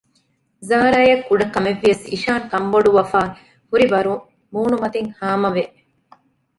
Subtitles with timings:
[0.67, 3.31] ޒާރާއަށް ކުޑަކަމެއްވިޔަސް އިޝާން ކަންބޮޑުވަފައި
[3.69, 4.13] ހުރިވަރު
[4.53, 5.63] މޫނުމަތިން ހާމަވެ